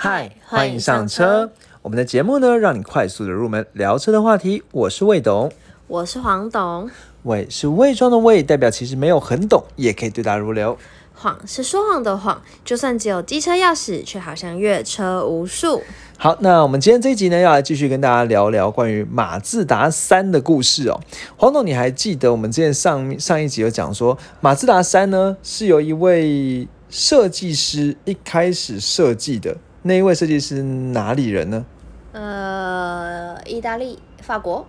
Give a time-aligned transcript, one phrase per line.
[0.00, 1.50] 嗨，欢迎上车。
[1.82, 4.62] 我们的节目呢，让你快速的入门聊车的话题。
[4.70, 5.50] 我是魏董，
[5.88, 6.88] 我是黄董。
[7.24, 10.78] 魏是伪装的魏，代表其实没有很懂，也可以对答如流。
[11.14, 15.82] 谎是说谎的谎，就算只有机车钥匙，却好像越车无数。
[16.16, 21.00] 好，那我们今天这一集呢，要来继续跟大家聊聊关于马自达三的故事哦。
[21.36, 29.56] 黄董，你还记得我们之前上上一集有讲说，马自达三呢是由一位设计师一开始设计的，
[29.88, 31.64] 那一位设计师哪里人呢？
[32.12, 34.66] 呃，意大利、法国。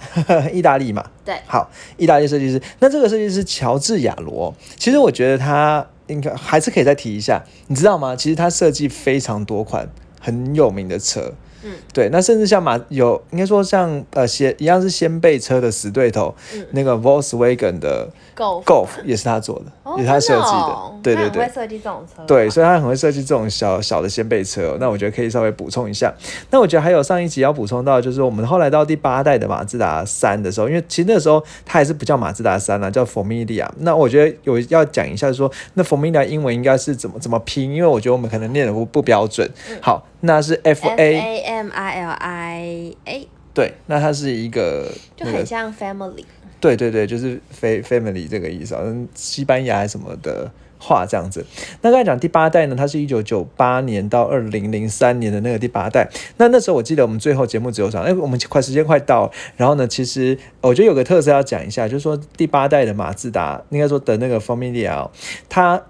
[0.50, 2.60] 意大利嘛，对，好，意大利设计师。
[2.80, 8.16] 那这个设计师乔治亚罗，其实我觉得他应该还是可以再提一下，你知道吗？
[8.16, 9.86] 其实他设计非常多款
[10.18, 11.34] 很有名的车。
[11.64, 16.34] 嗯，对，那甚至像马有应该说像呃先一样是先辈车的死对头，
[16.72, 24.76] 那个 Volkswagen 的 Golf 也是他做的，也是他设计的，对对对，会设计这种车，对，所以他很会设计这种小小的先辈车。
[24.80, 26.12] 那我觉得可以稍微补充一下。
[26.50, 33.68] 那我觉得还有上一集要补充到，就是我们后来到第八代的马自达三的时候，因为其实那时候它还是不叫马自达三了，叫 Formilia。
[33.78, 39.48] 那我觉得有要讲一下，说那 Formilia 英文应该是怎么怎么拼，因为我觉得我们可能念的不不标准。
[39.80, 40.04] 好。
[40.24, 46.24] 那是 F A M I L I A，对，那它是一个就很像 family，
[46.60, 51.44] 对对对，就是 fa family 这个意思，好像，西班牙什么的话这样子。
[51.80, 56.08] 那刚才讲第八代呢，它是一九九八年到二零零三年的那个第八代。
[56.36, 65.10] 那那时候我记得我们最后节目只有讲，哎，我们快时间快到，然后呢，其实我觉得有个特色要讲一下，就是说第八代的马自达，应该说的那个 Familia，
[65.48, 65.82] 它。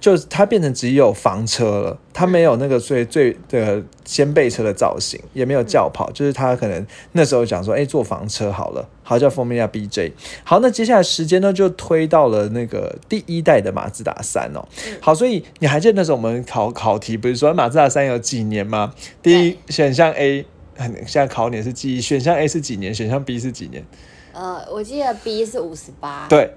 [0.00, 10.12] 就是它变成只有房车了，它没有那个最最的先辈车的造型，也没有轿跑，就是它可能那时候讲说，哎，做房车好了，好叫 Formula BJ。
[10.42, 14.66] 好，那接下来时间呢就推到了那个第一代的马自达三哦。
[15.00, 18.94] 好，所以你还记得那时候我们考考题不是说马自达三有几年吗？
[19.22, 20.46] 第一选项 A，
[20.78, 22.94] 现在考你是记忆，选项 A 是几年？
[22.94, 23.84] 选项 B 是几年？
[24.32, 26.54] 呃，我记得 B 是五十八，对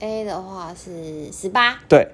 [0.00, 2.08] ，A 的话是十八，对。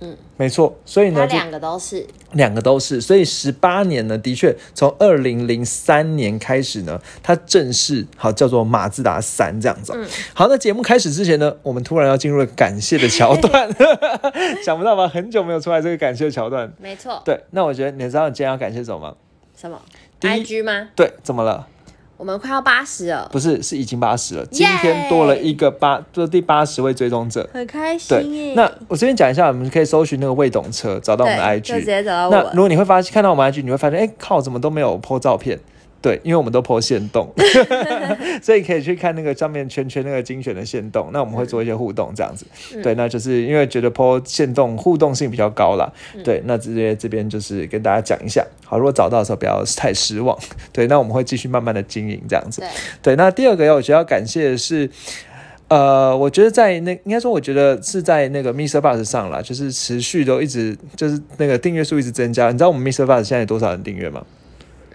[0.00, 9.92] 嗯，没错，所以呢，两个都是，两个都是，所以十八年呢，的确从二零零三年开始呢，它正式好叫做马自达三这样子。
[9.96, 13.68] 嗯，好，那节目开始之前呢，我们突然要进入了感谢的桥段，
[14.62, 15.08] 想不到吧？
[15.08, 17.22] 很久没有出来这个感谢桥段，没错。
[17.24, 19.14] 对，那我觉得你知道你今天要感谢什么吗？
[19.56, 19.80] 什么
[20.20, 20.88] ？I G 吗？
[20.94, 21.66] 对，怎么了？
[22.16, 24.46] 我们快要八十了，不是，是已经八十了。
[24.46, 28.08] 今天多了一个八，就是第八十位追踪者，很开心。
[28.08, 32.30] 对，那我这边讲一下，我们可以搜寻那个未懂车，找到我们的 IG，直接找到我。
[32.44, 35.58] 那如果你会发现看到我们 IG，你会发现，哎，靠，怎么都没有 po 照片？
[36.06, 37.28] 对，因为我们都破线动，
[38.40, 41.10] 所以可以去看那个上面圈圈那个精选的线动。
[41.12, 42.46] 那我们会做一些互动这样子。
[42.80, 45.92] 对，那就是因为觉得破线动互动性比较高啦。
[46.22, 48.46] 对，那直接这边就是跟大家讲一下。
[48.64, 50.38] 好，如果找到的时候不要太失望。
[50.72, 52.62] 对，那我们会继续慢慢的经营这样子。
[53.02, 54.88] 对，那第二个要我觉得要感谢的是，
[55.66, 58.80] 呃，我觉得在那应该说，我觉得是在那个 Mr.
[58.80, 62.46] Bus 上啦，就是持续都一直就是那个订阅数一直增加。
[62.52, 63.04] 你知道我们 Mr.
[63.04, 64.24] Bus 现在有多少人订阅吗？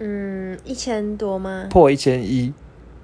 [0.04, 1.68] 嗯，一千多吗？
[1.70, 2.52] 破一千一，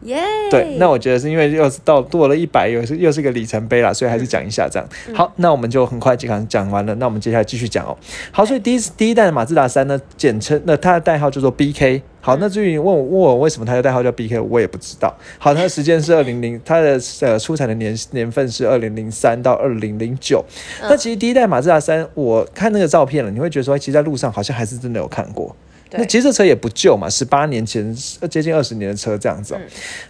[0.02, 0.20] 耶！
[0.50, 4.88] 对，那我觉得是因为又是到多了一百，又是又是一个里程碑啦，所以还是讲一下这样。
[5.14, 6.92] 好，那我们就很快就讲讲完了。
[6.96, 7.96] 那我们接下来继续讲哦。
[8.32, 12.02] 好，所以第一第一代的马自达三呢，简称那它的代号叫做 BK。
[12.20, 15.16] 好，那至于问我问我为什么它的代号叫 BK，我也不知道。
[15.38, 20.44] 好，它的时间是二零零，它的呃出产的年年份是二零零三到二零零九。
[20.82, 25.54] 那其实第一代马自达三，我看那个照片了，你会觉得说，其实在路上好像还是真的有看过。
[25.92, 27.94] 那其实这车也不旧嘛，十八年前
[28.30, 29.56] 接近二十年的车这样子。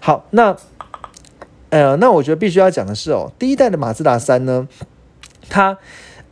[0.01, 0.57] 好，那
[1.71, 4.67] 呃，那我觉得必须要讲的是哦，第一代的马自达三呢，
[5.49, 5.79] 它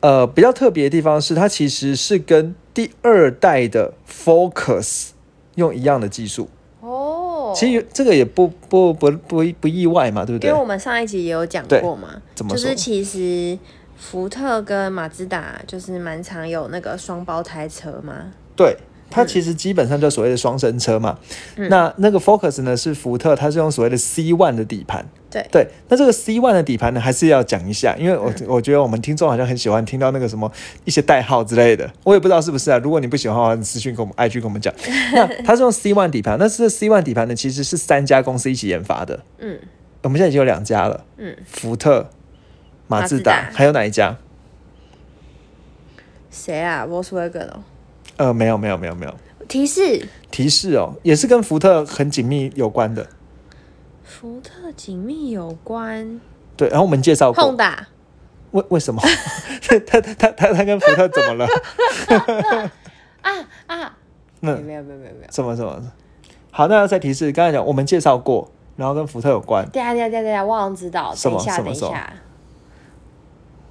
[0.01, 5.09] 呃比较特别的地方是，它其实是跟第二代的 Focus
[5.57, 6.49] 用一样的技术
[6.81, 7.53] 哦。
[7.55, 10.49] 其实这个也不不不不不意外嘛，对不对？
[10.49, 13.59] 因为我们上一集也有讲过嘛，怎么就是其实
[13.97, 18.33] 福特跟马自达就是蛮常有那个双胞胎车嘛。
[18.57, 18.77] 对。
[19.17, 21.19] 它其实基本上就所谓的双生车嘛，
[21.71, 25.07] 那那个 Focus 呢是福特，它是用所谓的 C One 的底盘。
[25.31, 30.51] 对对，那这个 C One 的底盘呢，还是要讲一下，因为我我觉得我们听众好像很喜欢听到那个什么
[30.85, 32.79] 一些代号之类的，我也不知道是不是啊。
[32.79, 34.73] 如果你不喜欢的话，你私信跟我们 IG 跟我们讲。
[35.15, 39.21] 那它是用 C One 底盘，那是 C One 底盘呢，其实是三家公司一起研发的。
[39.39, 39.59] 嗯，
[40.03, 41.05] 我们现在已经有两家了。
[41.17, 42.11] 嗯，福特、
[42.87, 44.17] 马自达，还有哪一家？
[46.31, 47.65] 谁啊？Volkswagen 哦。
[48.17, 49.15] 呃，没有没有没有没有
[49.49, 53.07] 提示提示哦，也是跟福特很紧密有关的。
[54.05, 56.21] 福特紧密有关，
[56.57, 56.69] 对。
[56.69, 57.45] 然后我们介绍过。
[57.45, 57.87] 碰打？
[58.53, 59.03] 为为什么？
[59.67, 61.47] 他他他他他跟福特怎么了？
[63.21, 63.33] 啊
[63.67, 63.97] 啊！
[64.41, 65.93] 没有没有没有没有什么什么？
[66.51, 71.15] 好，那要再提示，刚才讲我们介绍过，然后跟福特有关，对啊对啊对啊对啊，我好像知道。
[71.15, 72.13] 什么等一下什么什么等一下，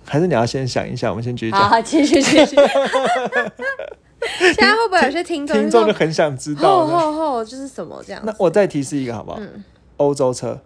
[0.06, 1.09] 还是你要先想一下？
[1.09, 1.59] 我们先继续讲。
[1.62, 2.56] 好好继续继续。
[4.39, 7.12] 现在会不会有些听众听众就很想知道吼。
[7.12, 8.22] 吼吼，就是什么这样？
[8.25, 9.38] 那我再提示一个好不好？
[9.39, 9.63] 嗯
[9.98, 10.60] 欧洲车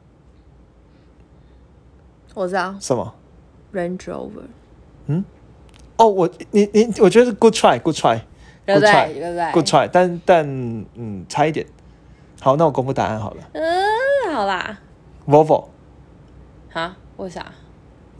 [2.33, 3.13] 我知道什么
[3.73, 4.47] ？Range Rover，
[5.05, 5.23] 嗯
[5.97, 8.21] 哦，我你你，我觉得是 good try，good try，
[8.65, 9.19] 对不 Good try，对？
[9.19, 10.45] 对不对 good try，但但
[10.95, 11.65] 嗯，差一点。
[12.41, 13.43] 好，那我公布答案好了。
[13.53, 14.79] 嗯，好啦
[15.27, 15.65] ，Volvo。
[16.71, 17.45] 哈，为啥？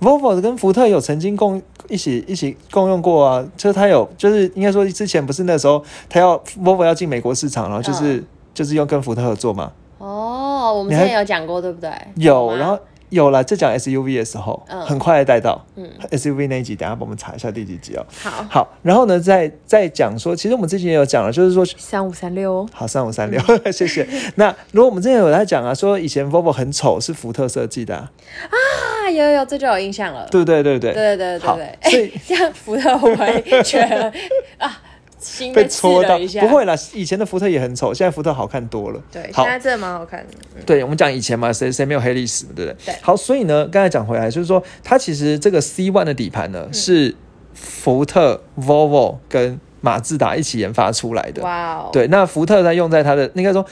[0.02, 8.26] Volvo 跟福特有曾经共一起一起共用过啊，就是他有，就是应该说之前不是那时候他要 Volvo 要进美国市场，然后就是、嗯。
[8.52, 11.90] 就是用跟福特合作嘛，哦，我们之前有讲过，对不对？
[12.16, 12.78] 有，然后
[13.10, 18.06] 有了，在讲 SUV 的时候，嗯很快的带到，嗯 SUV 那一集，等下帮我们查一下第几集哦。
[18.22, 23.42] 好，好，然后呢，再再讲说，其实我们之前也有讲了，就是说三五三六哦，好，三五三六，
[23.72, 24.08] 谢谢。
[24.36, 28.12] 那如果我们之前有在讲啊，说以前 Volvo 很丑，是福特设计的、啊，
[28.50, 30.28] 啊，有有有，这就有印象了。
[30.30, 30.62] 对不对？
[30.62, 30.94] 对不对？
[30.94, 34.14] 对对对好对对，所以哎这样福特会不会觉得
[34.58, 34.82] 啊，
[35.20, 36.18] 心被戳到？
[36.40, 39.02] 不会啦，以前的福特也很丑，现在福特好看多了。
[39.12, 40.34] 对，现在真的蛮好看的。
[40.56, 42.76] 嗯对，我们讲以前嘛，谁谁没有黑历史，对不对？
[42.86, 47.16] 对好，所以呢，刚才讲回来，就是说，它其实这个 C One 的底盘嗯呢，是
[47.54, 51.42] 福特、Volvo 跟马自达一起研发出来的。
[51.44, 53.66] 哇哦，对，那福特它用在它的，应该说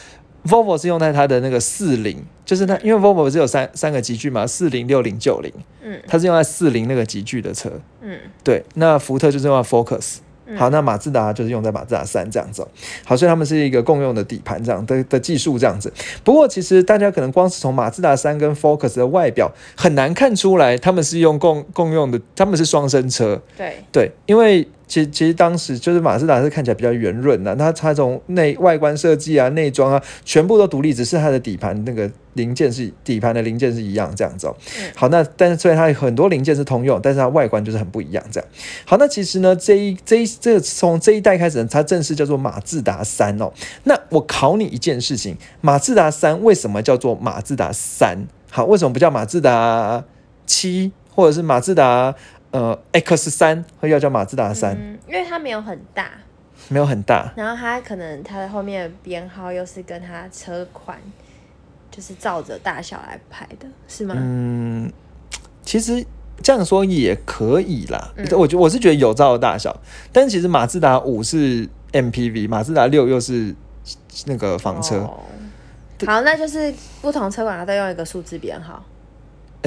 [0.45, 5.51] Volvo 是用在它的那个四零，就是它，因为 Volvo 不是有三三个级距嘛，四零、六零、九零，
[5.83, 7.71] 嗯它是用在四零那个级距的车。
[8.01, 10.17] 嗯对，那福特就是用在 Focus。
[10.47, 12.67] 嗯好，那马自达就是用在马自达三这样子、哦。
[13.03, 15.91] 好，所以他们是一个共用的底盘这样的的技术这样子。
[16.23, 23.41] 不过其实大家可能光是从马自达三跟 Focus 的外表很难看出来，他们是用共共用的，他们是双生车。
[23.57, 34.55] 对，对，因为其实其实当时就是马自达是看起来比较圆润的，那它从内外观设计啊、内装啊，全部都独立，只是它的底盘那个零件是底盘的零件是一样这样子哦。
[34.79, 38.49] 嗯好，那但是虽然它很多零件是通用，但是它外观就是很不一样这样。
[38.85, 43.51] 好，那其实呢，这一这一这个从这一代开始呢，它正式叫做马自达三哦。
[43.83, 48.17] 那我考你一件事情，马自达三为什么叫做马自达三？
[48.49, 50.05] 好，为什么不叫马自达
[50.45, 52.15] 七，或者是马自达
[52.57, 54.75] 呃 X 三，或要叫马自达三？
[54.75, 56.09] 嗯，因为它没有很大，
[56.69, 60.97] 没有很大，然后它可能它的后面的编号又是跟它车款
[61.91, 64.15] 就是照着大小来排的，是吗？
[64.17, 64.91] 嗯，
[65.61, 66.03] 其实
[66.41, 68.11] 这样说也可以啦。
[68.15, 69.79] 嗯我觉我是觉得有照的大小，
[70.11, 73.53] 但其实马自达五是 MPV，马自达六又是
[74.25, 74.97] 那个房车。
[74.97, 75.19] 哦
[76.05, 78.83] 好，那就是不同车款它都用一个数字编号。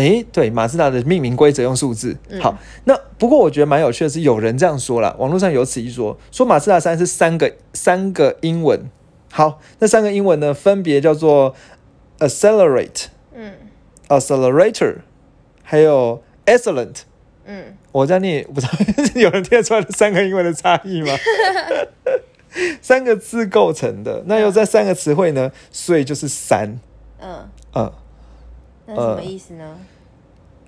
[0.01, 2.17] 诶，对，马自达的命名规则用数字。
[2.31, 8.91] 嗯好，那不过我觉得蛮有趣的是，有人这样说了，网络上有此一说，说马自达三是三个三个英文。
[9.31, 11.55] 好，那三个英文呢，分别叫做
[12.19, 13.53] accelerate、嗯
[14.09, 14.97] accelerator，
[15.63, 17.03] 还有 excellent。
[17.45, 18.73] 嗯，我这样念，不知道
[19.21, 21.13] 有人听得出来这三个英文的差异吗？
[22.81, 26.81] 三个字构成的，那又在三个词汇呢，所以就是三。
[27.21, 27.93] 嗯，嗯
[28.87, 29.77] 那什么意思呢？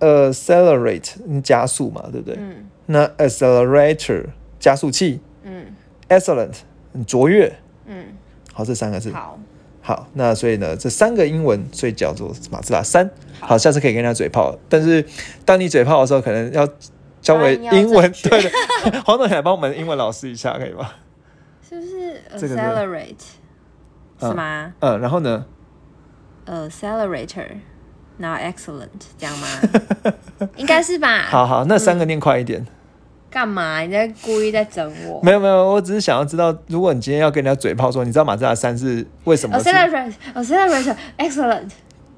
[0.02, 2.36] ，accelerate 嗯加速嘛，对不对？
[2.38, 4.26] 嗯那 accelerator
[4.58, 5.66] 加速器嗯
[6.08, 6.54] ，excellent
[6.92, 7.50] 嗯卓越。
[7.86, 8.06] 嗯，
[8.52, 9.10] 好，这三个字。
[9.12, 9.38] 好，
[9.80, 13.08] 好，那所以呢，这三个英文，所以叫做马自达三。
[13.40, 15.04] 好，下次可以跟人家嘴炮，但是
[15.44, 16.68] 当你嘴炮的时候，可能要
[17.20, 18.12] 交为英文。
[18.24, 18.50] 对 的，
[19.04, 20.90] 黄总来帮我们英文老师一下，可以吗？
[21.68, 23.14] 是不是 accelerate
[24.20, 25.46] 嗯是吗嗯，然后呢
[26.46, 27.46] ？？accelerator，
[28.22, 28.88] 然后 excellent
[29.18, 29.46] 这样吗？
[30.56, 31.24] 应该是吧？
[31.28, 32.64] 好好，那三个念快一点。
[33.30, 33.80] 干嘛？
[33.80, 41.70] 你在故意在整我没有没有，我只是想要知道，如果你今天要跟人家嘴炮说，你知道马自达三是为什么是？？accelerate accelerator excellent，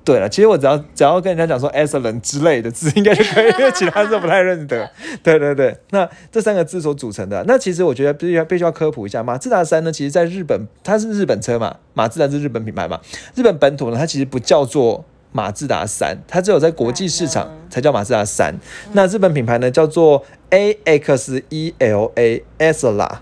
[0.05, 4.91] 对了，其实我只要只要跟人家讲说 excellent 之类的字，应该就可以，因为其他字我不太认得。
[5.23, 13.01] 对对对，那这三个字所组成的，那其实我觉得必须要必须要科普一下，马自达三呢，其实在日本它是日本车嘛，马自达是日本品牌嘛，
[13.37, 15.05] 日本本土呢，它其实不叫做。
[15.37, 18.55] 马自达三，它只有在国际市场嗯才叫马自达三。
[18.93, 23.21] 那日本品牌呢叫做 A X E L A s l a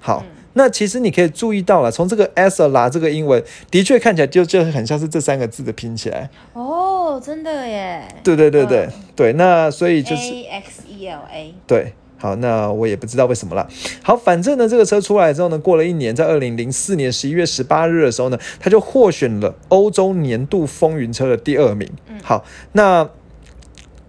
[0.00, 3.40] 好，那其实你可以注意到了，从这个 s l a 这个英文，
[3.70, 6.28] 的确看起来就就很像是这三个字的拼起来。
[6.52, 11.92] 哦，真的耶对对对对、嗯对，那所以就是 A X E L A，对。
[12.22, 13.68] 好，那我也不知道为什么了。
[14.00, 21.90] 好，反正呢，这个车出来之后呢，过了一年，在二零零四年十一月十八日的时候呢，它就获选了欧洲年度风云车的第二名。
[22.22, 23.10] 好，那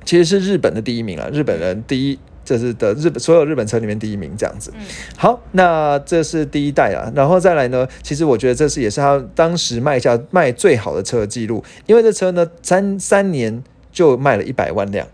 [0.06, 4.72] 其实是日本的第一名了，日本人第一这是的日本所有日本车里面第一名这样子。
[4.76, 4.82] 嗯
[5.18, 15.08] 好，那这是第一代啊，然后再来呢，其实我觉得这是也是他当时卖下卖最好的车的记录，因为这车呢三三年就卖了一百万辆。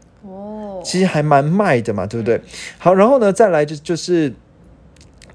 [0.80, 2.42] 哦，其实还蛮卖的嘛，对不对？
[2.78, 4.34] 好，然后呢，再来就就是，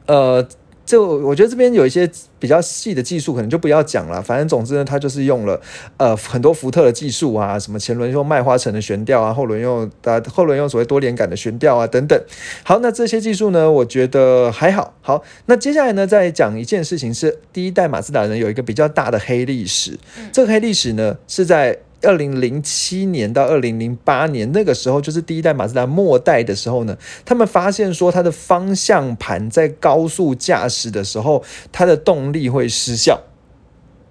[0.07, 0.47] 呃，
[0.85, 4.21] 就我觉得这边有一些比较细的技术，可能就不要讲了。
[4.21, 5.61] 反正总之呢，它就是用了
[5.97, 12.21] 呃很多福特的技术啊，什么前轮用麦花臣的悬吊啊，后轮用呃后轮用所谓多连杆的悬吊啊等等。
[12.63, 14.95] 好，那这些技术呢，我觉得还好。
[15.01, 19.99] 好，那接下来呢，再讲一件事情是，第一代马自达呢有一个比较大的黑历史，
[20.33, 21.79] 这个黑历史呢是在。
[22.05, 31.43] 二零零七年到二零零八年那个时候，就是第一代马自达末代的时候呢，他们发现说它的方向盘在高速驾驶的时候，
[31.73, 33.23] 它的动力会失效，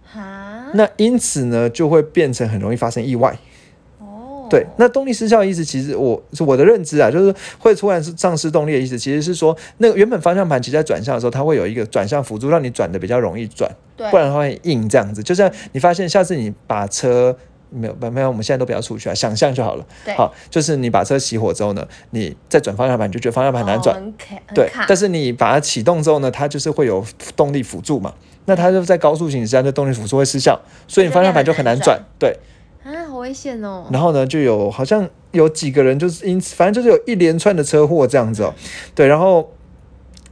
[0.03, 3.37] 哈，那因此呢，就会变成很容易发生意外。
[3.99, 15.23] 哦，对，那动力失效的意思，其实我是我的认知啊，就是会突然是丧失动力的意思，其实是说那个原本方向盘其实在转向的时候，它会有一个转向辅助，让你转的比较容易转，不然的话会硬这样子。
[15.23, 17.35] 就像你发现下次你把车
[17.73, 19.85] 没有没有，我们现在都不要出去啊，想象就好了。
[20.05, 24.69] 对好，就是你把车熄火之后呢，你再转方向盘，你就觉得方向盘难转，哦很卡很对。
[24.87, 27.03] 但是你把它启动之后呢，它就是会有
[27.35, 28.13] 动力辅助嘛，
[28.45, 31.99] 那它就在高速行驶下，那动力辅助会失效，所以你方向盘就很难转。
[32.19, 32.37] 对，
[32.83, 33.85] 啊，好危险哦。
[33.91, 38.53] 然后呢，就有好像有几个人就是因此，反正就是有一连串的车祸这样子哦。
[38.93, 39.51] 对，然后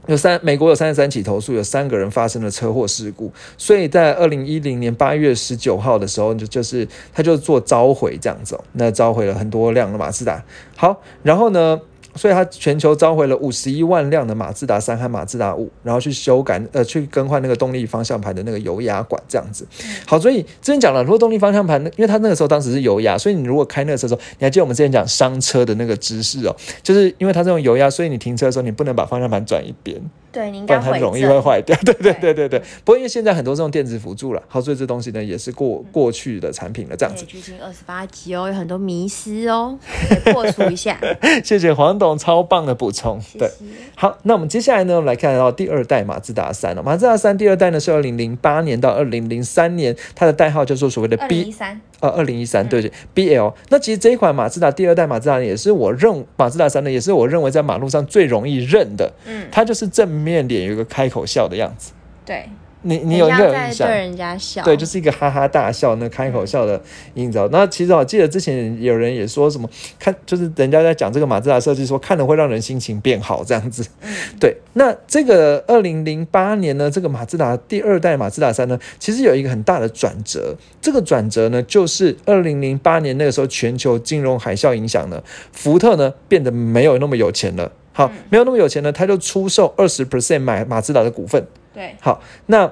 [0.08, 10.44] 有三美国有三十三起投诉，有三个人发生了车祸事故，所以在二零一零年八月十九号的时候，就就是他就做召回这样子，那召回了很多辆的马自达。
[10.76, 11.80] 好，然后呢？
[12.16, 19.66] 所以它全球召回了五十一万辆的马自达三和马自达五，然后去修改呃去更换那个动力方向盘的那个油压管这样子。
[20.06, 30.02] 好，所以之前讲了，如果动力方向盘，因为它那个时候当时是油压，所以你如果开那个车的时候，你还记得我们之前讲伤车的那个知识哦，就是因为它这种油压，所以你停车的时候你不能把方向盘转一边，
[30.32, 31.78] 对，你应不该回然它容易会坏掉。
[31.84, 32.60] 对对对对对。
[32.86, 37.38] 不过因为现在很多这种电子辅助了，好，所以这东西呢也是过过去的产品了，这样子可。
[37.38, 39.78] 以去听二十八集哦，有很多迷失哦，
[40.32, 40.98] 破除一下。
[41.44, 43.20] 谢谢黄董超棒的补充。
[43.38, 43.50] 对。
[43.96, 46.82] 好，那我们接下来呢，我们来看到第二代马自达三了。
[46.82, 53.54] 马自达三第二代呢是二零零八年到二零零三年，它的代号叫做所谓的 B 一三，呃，二零一三，对对，BL。
[53.70, 59.12] 那其实这一款马自达第二代马自达也是我认马自达三呢，也是我认为在马路上最容易认的。
[59.26, 61.92] 嗯，它就是正面脸有一个开口笑的样子，
[62.26, 62.46] 对，
[62.84, 63.90] 你你有应该有印象？
[63.90, 66.82] 人家笑，对，就是一个哈哈大笑，那开口笑的
[67.14, 67.48] 营造。
[67.52, 73.86] 那其实我记得之前有人也说什么，看就是人家在讲这个马自达设计，说看了会让人心情变好这样子。
[74.02, 74.10] 嗯
[74.40, 80.56] 对，那这个二零零八年呢，这个马自达第二代马自达三呢，其实有一个很大的转折。
[80.82, 87.72] 这个转折呢，就是二零零八年那个时候全球金融海啸影响呢，福特呢变得没有那么有钱了。
[87.94, 91.46] 好，嗯没有那么有钱呢，他就出售二十 percent 买马自达的股份。
[91.74, 92.72] 对，好，那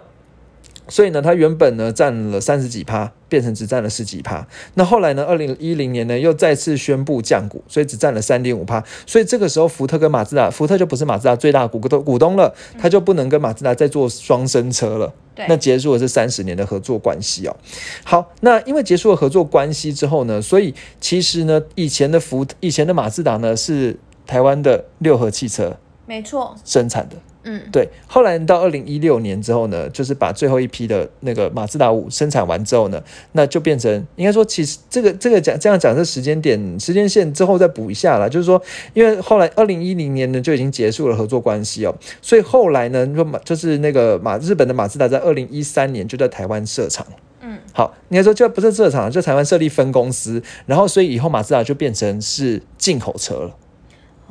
[0.87, 4.47] 所以呢，他原本呢占了三十几趴，变成只占了十几趴。
[4.73, 8.83] 那后来呢，二零一零年呢又再次宣布降股，所以只占了三点五趴。
[9.05, 15.13] 所以这个时候，福特跟马自达，福特就不是马自达最大的股东股东了，他就不能跟马自达再做双生车了。
[15.35, 17.55] 对那结束了这三十年的合作关系哦。
[18.03, 23.95] 好，那因为结束了合作关系之后呢，所以其实呢，以前的福以前的马自达呢是
[24.29, 27.15] 台湾的六合汽车没错，生产的。
[27.43, 38.61] 嗯，对，后来到二零一六年之后呢，就是把最后一批的那个马自达五生产完之后呢，那就变成应该说，其实这个这个讲这样讲这时间点时间线之后再补一下啦，就是说，
[38.93, 47.07] 因为后来二零一零年呢就已经结束了合作关系哦，所以后来呢，就马就是那个马日本的马自达在二零一三年就在台湾设厂。
[47.41, 53.55] 嗯，好，应该说就不是设厂，就台湾设立分公司，然后所以以后马自达就变成是进口车了。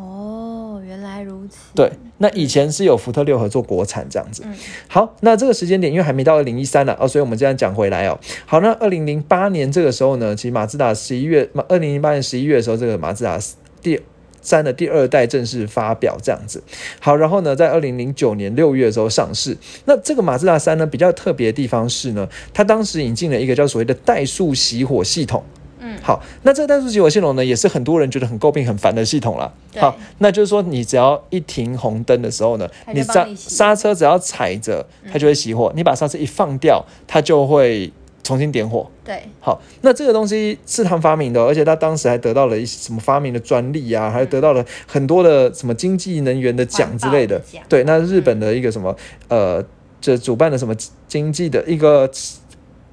[0.00, 4.44] 哦，原来如此，对，那以前是有福特六合做国产这样子。
[4.46, 4.54] 嗯
[4.86, 8.16] 好，那这个时间点因为还没到二零一三了哦，所以我们这样讲回来哦。
[8.46, 13.36] 好，那二零零八年这个时候呢，其实马自达十一月，马二零零八年十一月的时候，这个马自达
[13.82, 14.00] 第
[14.40, 16.62] 三的第二代正式发表这样子。
[17.00, 19.56] 好，然后呢，在二零零九年六月的时候上市。
[19.86, 25.42] 那这个马自达三呢，比较特别的地方是呢，它当时引进了一个叫所谓的怠速熄火系统。
[25.80, 29.52] 嗯，好，那这个怠速熄火系统呢，也是很多人觉得很诟病、很烦的系统啦。
[29.76, 37.92] 好，那就是说，你只要一停红灯的时候呢，你刹刹车只要踩着，它就会熄火；你把刹车一放掉，它就会
[38.22, 38.90] 重新点火。
[39.04, 47.40] 对，好，那这个东西是他们发明的哦，而且他当时还得到了一些什么发明的专利啊，还得到了很多的什么经济能源的奖之类的。
[47.68, 48.94] 对，那日本的一个什么
[49.28, 49.64] 呃，
[50.00, 50.74] 这主办的什么
[51.06, 52.10] 经济的一个。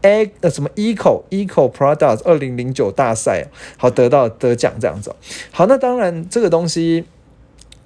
[0.05, 3.47] E 呃什么 eco eco products 二零零九大赛，
[3.77, 5.13] 好得到得奖这样子、
[5.51, 7.03] 好，那当然这个东西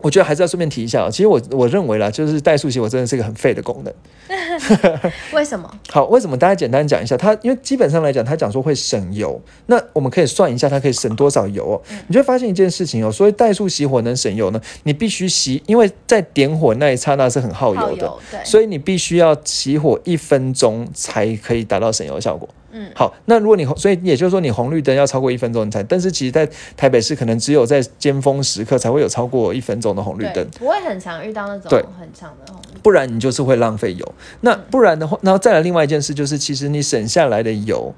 [0.02, 1.10] 我觉得还是要顺便提一下哦。
[1.12, 3.94] 其实我我认为啦，就是怠速熄火真的是一个很废的功能。
[5.34, 5.70] 为什么？
[5.90, 6.38] 好，为什么？
[6.38, 11.82] 大家简单讲一下，它因为基本上来讲，它讲说会省油，那我们可以算一下它可以省多少油哦。
[12.08, 22.48] 你就会发现一件事情哦，所以怠速熄火能省油呢，你必须熄，因为在点火那一刹那是很耗油的，对，所以你必须要熄火一分钟才可以达到省油的效果。
[22.72, 26.48] 嗯，好，那如果你所以也就是说你红绿灯要超过一分钟你才，但是其实在
[26.78, 31.84] 台北市可能只有在尖峰时刻才会有超过一分钟的红绿灯，不会很常遇到那种对。
[32.00, 34.14] 很长的红绿，不然你就是会浪费油。
[34.42, 37.94] 那不然的话，然后再来另外一件事就是，其实你省下来的油，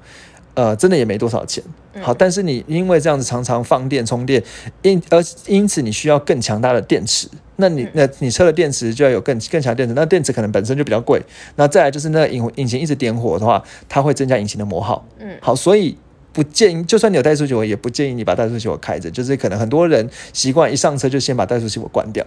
[0.54, 1.62] 呃，真的也没多少钱。
[2.00, 4.42] 好，但是你因为这样子常常放电充电，
[4.82, 7.28] 因而因此你需要更强大的电池。
[7.56, 11.20] 那你那你车的电池就要有更更强电池，那电池可能本身就比较贵。
[11.56, 15.06] 那再来就是那引引擎一直点火的话，它会增加引擎的磨耗。
[15.18, 15.96] 嗯，好，所以
[16.32, 19.10] 不建议，就算你有怠速器，我，也不建议你把怠速熄火开着。
[19.10, 22.24] 就是可能很多人习惯一上车就先把怠速熄火关掉。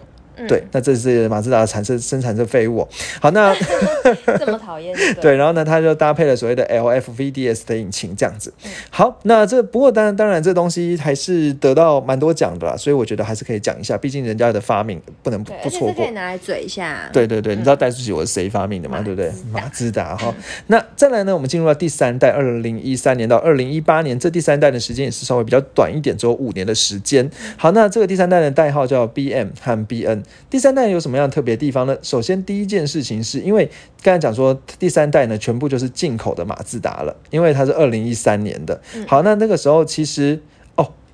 [0.48, 2.88] 对，那这是马自达产生生产这废物。
[3.22, 3.56] 好，那
[4.38, 4.96] 这么讨厌。
[5.22, 8.54] 对，然后呢，它就搭配了所谓的 LFVDS 的引擎，这样子。
[8.90, 16.06] 好，那这不过当然当然这东西还是得到蛮多奖的啦，所以我觉得还是可以讲一下，毕竟人家的发明不能不错过。
[16.06, 17.10] 可以拿来嘴一下。
[17.14, 19.02] 对对对，你知道怠速熄火是谁发明的吗？
[19.02, 19.32] 对不对？
[19.52, 20.34] 马自达哈。
[20.68, 27.30] 那再来呢，我们进入到第三代，二零一三年到二零一八年，这第三代的时间也是稍微比较短一点，只有五年的时间。
[27.58, 30.24] 好，那这个第三代的代号叫 BM 和 BN。
[30.50, 31.98] 第三代有什么样特别地方呢？
[32.02, 33.70] 首先，第一件事情是因为
[34.02, 38.82] 刚才讲说第三代呢，全部就是进口的马自达了，因为它是二零一三年的。
[39.08, 40.42] 好，那那个时候其实。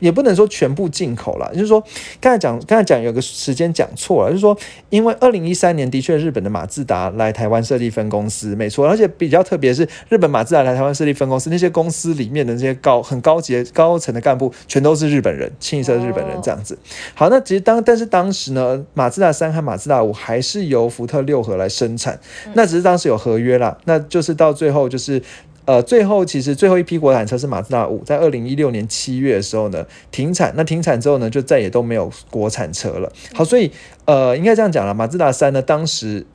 [0.02, 1.82] 也不能说全部进口了，就是说，
[2.20, 4.58] 刚才讲，刚才讲有个时间讲错了，就是说，
[4.90, 16.78] 因为二零一三年的确日本的马自达来台湾设立分公司，没错，而且比较特别是日本马自达来台湾设立分公司，那些公司里面的那些高很高级高层的干部全都是日本人，清一色日本人这样子。
[17.14, 22.20] 好，那其实当但是当时呢，马自达三和马自达五还是由福特六合来生产，
[22.56, 25.22] 那只是当时有合约啦，那就是到最后就是。
[25.66, 30.54] 呃，最后其实最后一批国产车是马自达五，在二零一六年七月的时候呢停产。
[30.56, 33.12] 那停产之后呢，就再也都没有国产车了。
[33.34, 33.72] 好，所以
[34.06, 36.26] 呃，应该这样讲了，马自达三呢，当时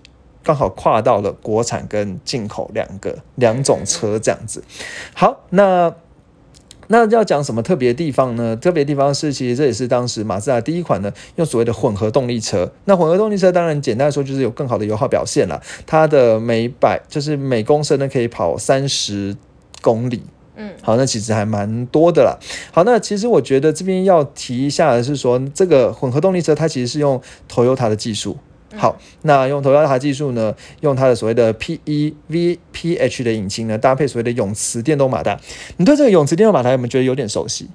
[0.42, 4.62] 刚好跨到了国产跟进口两个两种车这样子。
[5.14, 5.94] 好，那。
[6.88, 8.56] 那要讲什么特别地方呢？
[8.56, 12.72] 特别地方是，其实这也是当时马自达第一款呢，用所谓的混合动力车。
[12.84, 15.60] 那混合动力车当然简单来说就是有更好的油耗表现了。
[15.86, 19.36] 它的每百就是每公升呢可以跑三十
[19.82, 20.22] 公里。
[20.58, 22.38] 嗯，好，那其实还蛮多的啦。
[22.72, 28.38] 好，那其实我觉得这边要提一下的是说，这个混合动力车它其实是用 Toyota 的技术。
[28.76, 30.54] 好，那用头雕塔技术呢？
[30.80, 35.40] 用它的所谓的 PEVPH 的引擎呢，搭配所谓的永磁电动马达。
[35.78, 37.68] 你对这个永磁电动马达有没有觉得有点熟悉？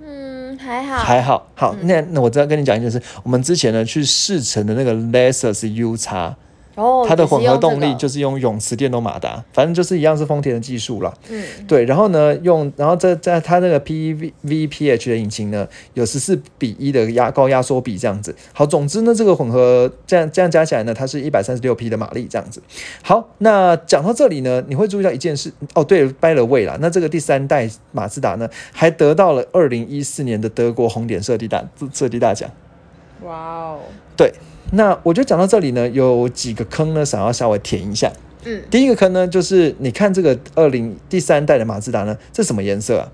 [0.00, 1.48] 嗯，还好，还好。
[1.54, 6.36] 好，那那我再跟你讲一件事，我们之前呢去试乘的那个 Lexus U 叉。
[7.06, 11.12] 它的混合动力就是用永磁电动马达，反正就是一样是丰田的技术了。
[11.28, 11.84] 嗯，对。
[11.84, 18.34] 然后呢，用然后在在它那个 PVPH 的引擎呢，有十四比一的压高压缩比这样子。
[18.52, 22.62] 好，总之呢，这个混合这样这样加起来呢，它是一百三十六匹的马力这样子。
[23.02, 26.78] 好，那讲到这里呢，你会注意到一件事哦，对，掰了位了。
[26.80, 32.48] 那这个第三代马自达呢，还得到了二零一四年的德国红点设计大设计大奖。
[33.24, 33.80] 哇哦，
[34.16, 34.32] 对。
[34.72, 38.12] 那我就讲到这里呢，有几个坑呢，想要稍微填一下。
[38.44, 43.08] 嗯，第一个坑呢，就是你看这个二零第三代的马自达呢，这什么颜色啊？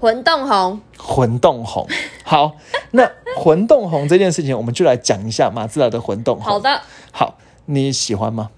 [0.00, 0.80] 混动红。
[0.98, 1.86] 混动红。
[2.24, 2.56] 好，
[2.90, 6.44] 那混动红这件事情，我们就来讲一下马自达的混动红。
[6.44, 6.80] 好的。
[7.12, 8.50] 好，你喜欢吗？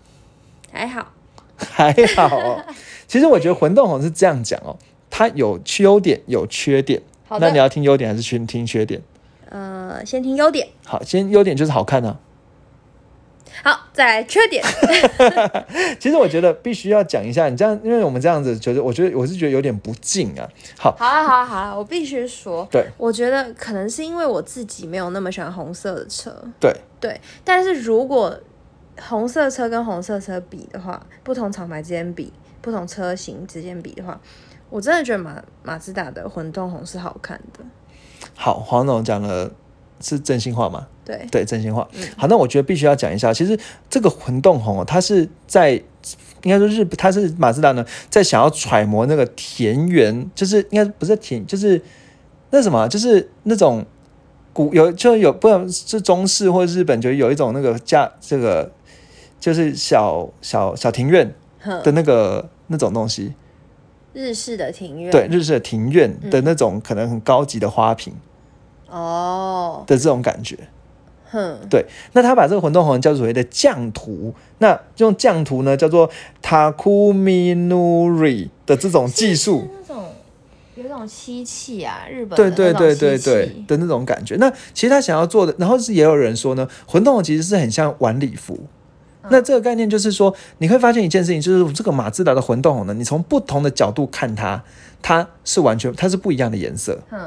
[0.72, 1.12] 还好。
[1.56, 2.64] 还好。
[3.06, 4.76] 其实我觉得混动红是这样讲哦，
[5.10, 7.02] 它有优点有缺点。
[7.28, 9.02] 好那你要听优点还是先听缺点？
[9.50, 10.68] 呃，先听优点。
[10.84, 12.16] 好，先优点就是好看呢。
[13.64, 14.62] 好，再来缺点。
[15.98, 20.48] 其实我觉得必须要讲一下，你这样，因为我们这样子，觉得我觉得我是觉得有点不敬啊。
[20.78, 26.32] 好，好啊，好啊，好啊，我必须说，对，我觉得可能是因为我自己没有那么喜欢红色的车。
[26.60, 28.38] 对，对，但是如果
[29.08, 34.20] 红色车跟红色车比的话，不同厂牌之间比，不同车型之间比的话，
[34.70, 37.64] 我真的觉得马马自达的混动红是好看的。
[38.34, 39.50] 好，黄总讲了
[40.00, 40.86] 是真心话吗？
[41.04, 41.88] 对对，真心话。
[42.16, 45.72] 好，那我觉得必须要讲一下，其实这个混动红哦，它是在
[46.42, 51.80] 应该说日，它是马自达呢，在想要揣摩那个田园，就是应该不是田，就是
[52.50, 53.84] 那什么，就是那种
[54.52, 58.72] 古有就有，不管是中式或日本，就有一种那个家，这个
[59.38, 61.32] 就是小小小庭院
[61.82, 63.32] 的那个那种东西。
[64.12, 68.14] 日式的庭院，对，日式的庭院的那种可能很高级的花瓶，
[68.90, 70.56] 哦，的这种感觉，
[71.30, 76.08] 哼，对，那他把这个混动红叫做所谓的降图，那用降图呢叫做
[76.42, 79.60] Takuminuri 的这种技术。
[79.60, 80.04] 是，那种
[80.76, 84.36] 有一种漆器啊，日本对对对对对的那种感觉。
[84.36, 88.58] 那其实他想要做的，然后是也有人说呢，混动红其实是很像晚礼服。
[89.28, 94.62] 那这个概念就是说，你会发现一件事情，就是这个马自达的混动红呢，你从不同的角度看它，
[95.02, 97.00] 它是完全它是不一样的颜色。
[97.10, 97.18] 哼，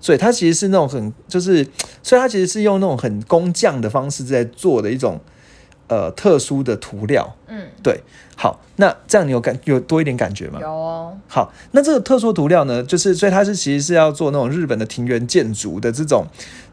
[0.00, 1.66] 所以它其实是那种很，就是，
[2.02, 5.20] 所以它其实是用那种很工匠的方式在做的一种
[5.88, 7.36] 呃特殊的涂料。
[7.48, 8.00] 嗯，对，
[8.36, 10.58] 好，那这样你有感有多一点感觉吗？
[10.60, 16.26] 有哦，好，那这个特殊涂料呢，就是所以它是其实是要做那种日本的庭园建筑的这种。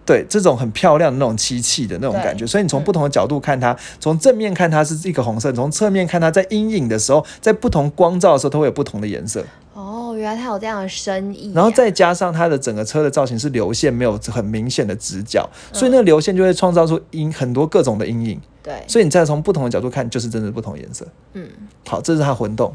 [0.05, 9.45] 对这种很漂亮的那种漆器的那种感觉，所以你从不同的角度看它，从正面看它是一个红色，从侧面看它在阴影的时候，在不同光照的时候，它会有不同的颜色。
[9.73, 18.39] 哦，原来它有这样的深意啊、然后再加上它的整个车的造型是流线，没有很明显的直角，嗯所以那个流线就会创造出阴很多各种的阴影。
[18.61, 21.05] 对，所以你再从不同的角度看，就是真的不同颜色。
[21.33, 21.49] 嗯，
[21.87, 22.73] 好，这是它混动。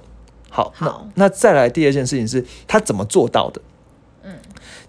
[0.50, 3.61] 好，好那那再来第二件事情是它怎么做到的？
[4.24, 4.34] 嗯，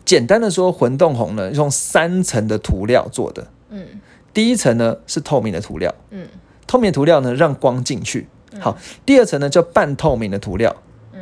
[0.03, 3.47] 简单的说，混动红呢用三层的涂料做的。
[3.69, 3.85] 嗯
[4.33, 6.27] 第一层呢是透明的涂料，嗯
[6.65, 8.27] 透明的涂料呢让光进去。
[8.59, 10.75] 好，第二层呢叫半透明的涂料。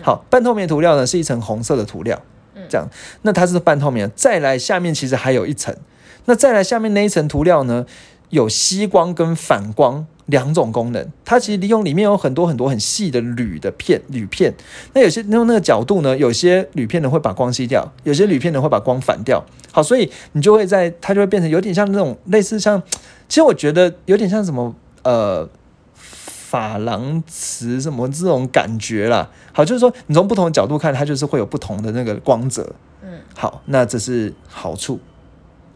[0.08, 2.18] 好，半透明涂料呢是一层红色的涂料。
[2.70, 2.88] 这样，
[3.24, 4.12] 那它是半透明的。
[4.16, 5.76] 再来下面其实还有一层，
[6.24, 7.86] 那再来下面那一层涂料呢
[8.30, 11.12] 有吸光跟反光两种功能。
[11.26, 14.54] 它其实利用里面有很多很多很细的铝的片铝片，
[14.94, 19.44] 那有些用那个角度呢，有些铝片呢会把光吸掉，有些铝片呢会把光反掉。
[19.74, 22.82] 好，所以你就会在它就会变成有点像那种类似像，
[23.28, 25.50] 其实我觉得有点像什么呃。
[26.50, 32.74] 珐琅瓷什么这种感觉啦，好，就是说你从不同的角度看，它就是会有不同的那个光泽。
[33.02, 35.00] 嗯，好，那这是好处。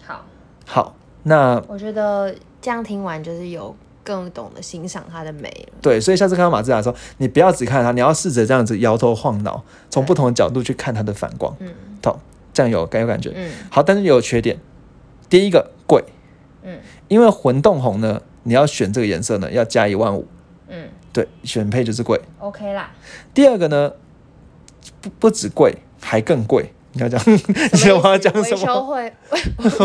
[0.05, 0.25] 好，
[0.65, 5.73] 好，那我觉得这样听完就是有更懂得欣赏它的美了。
[5.81, 11.55] 对，所以下次看到马自达的时候，你不要只看它，你要试着这样子摇头晃脑，从不同的角度去看它的反光。
[11.59, 11.67] 嗯
[12.03, 12.19] 好，
[12.53, 13.31] 这样有感有感觉。
[13.35, 14.57] 嗯好，但是有缺点。
[15.29, 16.03] 第一个贵，
[16.63, 20.27] 嗯因为混动红呢，你要选这个颜色呢，要加一万五。
[20.71, 22.19] 嗯对，选配就是贵。
[22.39, 22.89] ，OK 啦。
[23.33, 23.91] 第二个呢，
[25.01, 26.71] 不不止贵，还更贵。
[26.93, 28.81] 你要讲，你知道我要讲什维修么？
[28.83, 29.13] 会，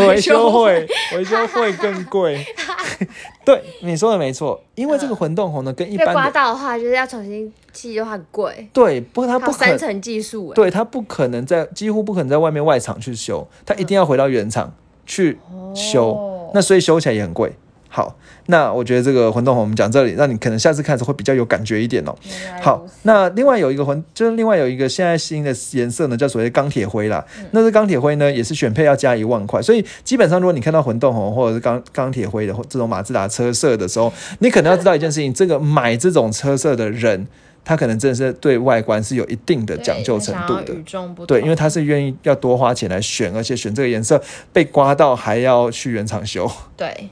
[0.07, 2.45] 维修会，维修会更贵。
[3.45, 10.53] 对，你说的没错，因为这个混动红呢，跟一般的到的话，就是要重新漆的话很贵，对，不过它它不三层技术哎。
[10.55, 14.73] 对，它不可能在几乎不可能在外面外厂去修，它一定要回到原厂
[15.05, 15.37] 去
[15.73, 16.11] 修。
[16.11, 17.53] 哦那所以修起来也很贵。
[17.89, 22.13] 好，那我觉得这个混动红我们讲这里，让你可能下次看的时候会比较有感觉一点哦。
[22.61, 27.25] 好，那另外有一个混，就是另外有一个现在新的颜色呢，叫所谓的钢铁灰啦。
[27.39, 37.25] 嗯那这钢铁灰呢，也是选配要加一万块，所以基本上如果你看到混动红或者是钢钢铁灰的或这种马自达车色的时候，你可能要知道一件事情，这个买这种车色的人，
[37.63, 41.25] 他可能真的是对外观是有一定的对讲究程度的。
[41.25, 44.21] 对，因为他是愿意要多花钱来选，而且选这个颜色
[44.51, 46.49] 被刮到还要去原厂修。
[46.75, 47.09] 对，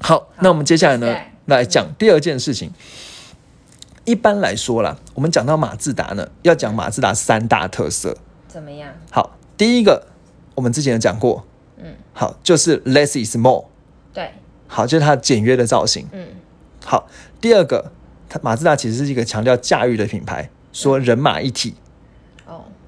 [0.00, 2.72] 好，那我们接下来呢，来讲第二件事情。
[4.04, 8.16] 一般来说啦，我们讲到马自达呢，要讲马自达三大特色。
[8.48, 8.92] 怎么样？
[9.10, 10.06] 好，第一个
[10.54, 13.66] 我们之前有讲过，嗯，好，就是 less is more，
[14.12, 14.32] 对，
[14.66, 16.08] 好，就是它简约的造型。
[16.12, 16.26] 嗯
[16.82, 17.06] 好，
[17.40, 17.92] 第二个，
[18.28, 21.89] 它马自达其实是一个强调驾驭的品牌，说人马一体，哦，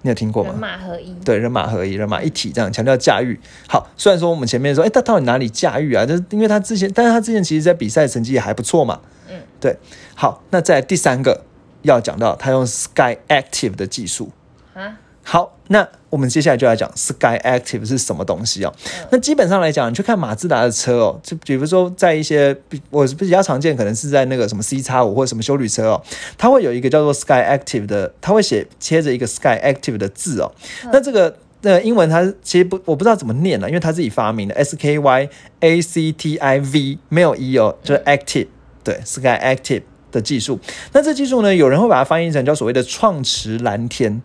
[0.03, 0.69] 你有听过吗人吗？
[0.69, 1.15] 马合一。
[1.25, 3.39] 对，人马合一，人马一体，这样强调驾驭。
[3.69, 6.05] 好，虽然说我们前面说，哎，他到底哪里驾驭啊？
[6.05, 9.01] 就是因为他之前，但是他之前其实在比赛成绩也还不错嘛。
[9.31, 9.77] 嗯，对。
[10.15, 11.43] 好，那在第三个
[11.83, 14.31] 要讲到他用 Sky Active 的技术。
[14.75, 18.73] 啊，好，那我们接下来就来讲 Sky Active 是什么东西哦。
[19.11, 26.03] 那基本上来讲，你去看马自达的车哦，就比如说在一些比我比较常见，可能是在那个什么 C 叉五或者什么修旅车哦，
[26.37, 30.53] 它会有一个叫做 Sky Active 的，它会写贴着一个 Sky Active 的字哦。
[30.93, 35.29] 那这个那英文它其实不我不知道怎么念了，因为它自己发明的 S K Y
[35.61, 38.49] A C T I V 没有 E 哦，就是 Active
[38.85, 40.61] 对 Sky Active 的技术。
[40.93, 44.21] 那这技术呢，有人会把它翻译成叫所谓的创驰蓝天。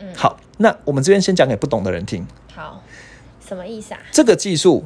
[0.00, 2.26] 嗯好，那我们这边先讲给不懂的人听。
[2.54, 2.82] 好，
[3.46, 4.00] 什么意思啊？
[4.12, 4.84] 这个技术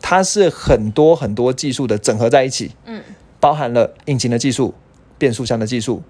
[0.00, 3.00] 它是很多很多技术的整合在一起，嗯，
[3.38, 4.74] 包含了引擎的技术、
[5.18, 6.02] 变速箱的技术、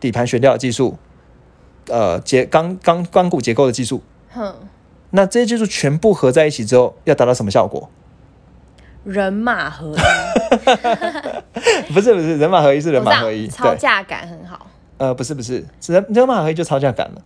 [0.00, 0.96] 底盘悬吊的技术、
[1.88, 4.02] 呃结钢钢钢骨结构的技术。
[4.30, 4.54] 哼，
[5.10, 7.90] 那这些技术全部合在一起之后，要达到什么效果？
[9.04, 17.20] 人马合一， 不是不是，人马合一是人马合一，对，超价感很好，呃，不是不是，是人人马合一就超价感了，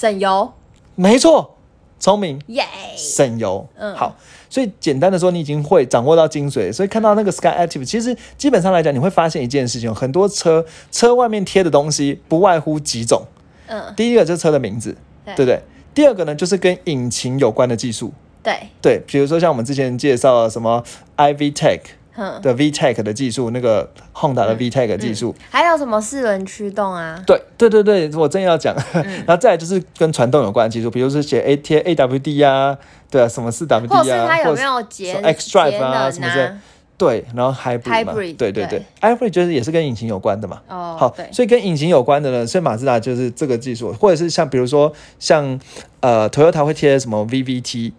[0.00, 0.50] 省油。
[0.94, 1.58] 没错，
[1.98, 2.64] 聪明、耶，
[2.96, 3.68] 省油。
[3.76, 4.16] 嗯好，
[4.48, 6.72] 所以简单的说，你已经会掌握到精髓。
[6.72, 13.24] 所以看到那个 Sky Active，其实基本上来讲，你会发现一件事情：很多车车外面贴的东西不外乎几种。
[13.66, 15.62] 嗯，第一个就是车的名字，对对不对？
[15.92, 18.10] 第二个呢，就是跟引擎有关的技术。
[18.42, 20.82] 对，对，比如说像我们之前介绍的什么
[21.18, 21.99] iV Tech 哼，
[22.42, 27.22] 的 VTEC 的技术，那个 Honda 的 VTEC 的技术，还有什么四轮驱动啊？
[27.26, 29.02] 对对对对，我正要讲，嗯。
[29.26, 32.76] 然后再来就是跟传动有关的技术，比如说写 A T AWD 啊，
[33.10, 34.74] 对啊，什么四 WD 或是啊，它有没有
[35.22, 36.50] X Drive 啊什么之类。
[36.98, 38.12] 对，然后 Hybrid 嘛。
[38.12, 38.78] Hybrid，对对对。
[38.78, 40.60] 对，Hybrid 就是也是跟引擎有关的嘛。
[40.68, 45.58] 哦，好，，所以跟引擎有关的呢，所以马自达就是这个技术，或者是像比如说像
[46.00, 47.92] 呃，Toyota 会贴什么 VVT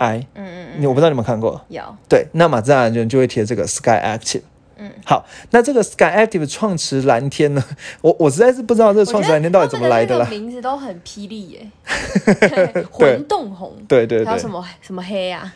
[0.00, 0.80] I，嗯嗯。
[0.80, 4.42] 你我不知道你有没有看过，有，对，那马自达人就会贴这个 Sky Active。
[4.78, 7.62] 嗯，好，那这个 Sky Active 创驰蓝天呢，
[8.00, 11.70] 我我实在是不知道这个创驰蓝天到底怎么来的名字都很霹雳耶，
[12.24, 14.24] 对 混动红， 对对对。
[14.24, 15.52] 还有什，么什么黑啊？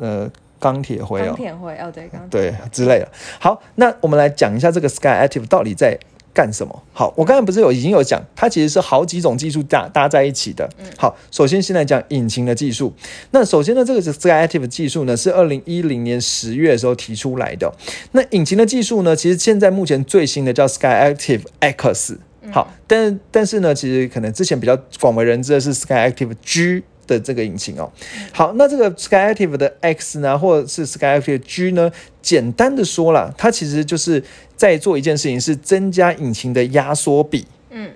[0.00, 3.06] 呃，钢铁灰哦，钢铁灰哦，对，钢铁对之类的。
[3.38, 5.98] 好，那我们来讲一下这个 Sky Active 到底在
[6.34, 6.82] 干什么。
[6.92, 10.68] 好，我刚才不是有已经有讲，它其实是好几种技术搭搭在一起的。
[10.96, 12.92] 好，首先先来讲引擎的技术。
[13.30, 17.72] 那首先呢，这个是 Sky Active 技术呢是二零一零年十月的时候提出来的。
[18.12, 22.18] 那引擎的技术呢，其实现在目前最新的叫 Sky Active X。
[22.50, 27.90] 好，但但是呢，其实可能之前比较广为人知的是 Sky Active G 的这个引擎哦。
[28.32, 34.22] 好，那这个 Sky Active 的 X 呢，或者是 Sky Active G 呢，简单的说啦，它其实就是
[34.56, 37.46] 在做一件事情，是增加引擎的压缩比。
[37.70, 37.90] 嗯，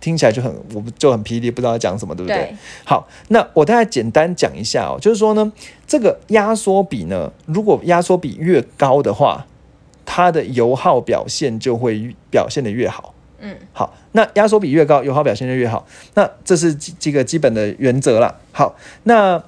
[0.00, 2.36] 听起来就很，我们就很霹雳，不知道要讲什么，对不对？
[2.36, 5.52] 对，好，那我大概简单讲一下哦，就是说呢，
[5.86, 9.46] 这个压缩比呢，如果压缩比越高的话，
[10.04, 13.14] 它的油耗表现就会表现的越好。
[13.40, 15.86] 嗯，好，那压缩比越高，油耗表现就越好。
[16.14, 18.34] 那这是几几个基本的原则啦。
[18.52, 19.42] 好，那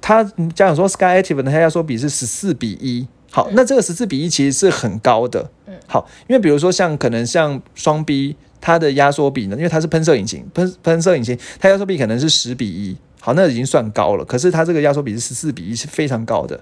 [0.00, 3.06] 它家长说 Sky Active 呢，它压缩比是十四比一。
[3.30, 5.50] 好，那这个十四比一其实是很高的。
[5.66, 12.96] 嗯，好，因为比如说像可能像双 B，它的压缩比呢，因为它是喷射引擎，喷喷射引擎，它压缩比可能是十比一。
[13.20, 16.58] 好，那已经算高了，可是它这个压缩比是十四比一，是非常高的。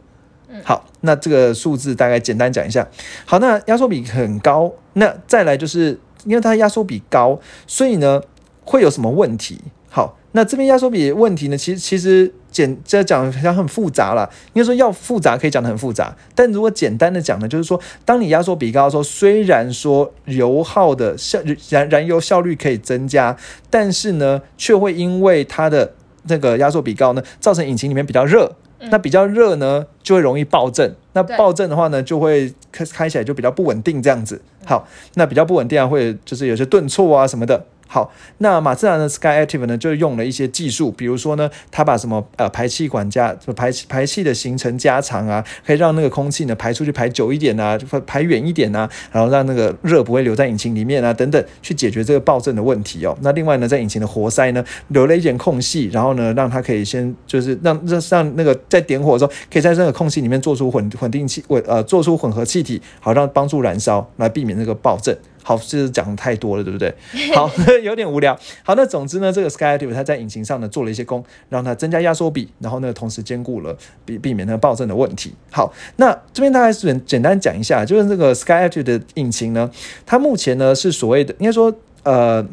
[0.63, 2.87] 好，那这个数字大概简单讲一下。
[3.25, 8.21] 好，那压缩比很高，那再来就是因为它压缩比高，所以呢
[8.65, 9.61] 会有什么问题？
[9.89, 14.29] 好，那这边压缩比问题呢，其实其实简这讲好像很复杂啦。
[14.53, 23.37] 应该说要复杂可以讲得很复杂，但如果简单的讲呢，就是说当你压缩比高的时候，虽然说油耗的效燃燃油效率可以增加，
[23.71, 28.57] 但是呢却会因为它的那个压缩比高呢，造成引擎里面比较热。
[28.91, 30.95] 那比较热呢，就会容易爆震。
[31.15, 34.41] 那对爆震的话呢，就会开开起来就比较不稳定，这样子。
[34.67, 37.65] 好，那比较不稳定啊，会就是有些顿挫啊什么的。
[37.95, 53.17] 好，那马自达的 Sky Active 呢，就用了一些技术，比如说呢，它把什么呃排气管加排气排气的行程加长啊，可以让那个空气呢排出去排久一点啊，排排远一点啊，然后让那个热不会留在引擎里面啊，等等，去解决这个爆震的问题哦。
[53.23, 65.17] 那另外呢，在引擎的活塞呢留了一点空隙，然后呢，让它可以先就是让让让那个在点火的时候，可以在这个空隙里面做出混混定气混呃做出混合气体，好让帮助燃烧，来避免那个爆震。
[65.45, 66.93] 好，这是讲得太多了，对不对？
[67.37, 67.49] 好，
[67.83, 68.37] 有点无聊。
[68.65, 75.35] 好，那总之呢，这个 Sky Active 它在引擎上呢做了一些功，让它增加压缩比，然后呢，同时兼顾了避避免那个爆震的问题。
[75.53, 79.71] 好，那这边大概是简简单讲一下，就是这个 Sky Active 的引擎呢，
[80.07, 82.45] 它目前呢是所谓的应该说呃。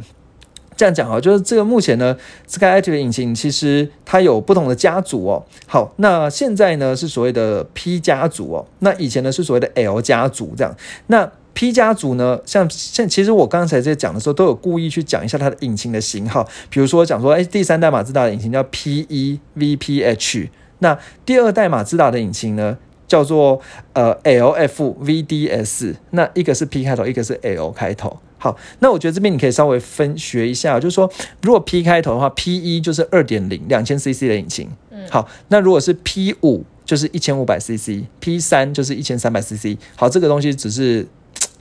[0.78, 5.46] 这样讲啊，就是这个目前呢，Sky Active 的引擎其实它有不同的家族哦。
[5.68, 10.76] 好，那现在呢是所谓的 P 家族哦，那以前呢是所谓的 L 家族这样。
[11.06, 22.78] 那 P 家族呢，像像其实我刚才在讲的时候，都有故意去讲一下它的引擎的型号，比如说讲说，哎，第三代马自达的引擎叫 P 一 VPH，那第二代马自达的引擎呢？
[23.08, 23.60] 叫做
[23.92, 28.18] 呃 LF VDS，那一个是 P 开头，一个是 L 开头。
[28.38, 31.12] 好，那我觉得这边你可以稍微分学一下，就是说，
[31.42, 34.70] 如果 P 开头的话，P 一就是二点零两千 CC 的引擎。
[34.92, 39.78] 嗯好，那如果是 P 五就是一千五百 CC，P 三就是一千三百 CC。
[39.98, 41.06] 好，这个东西只是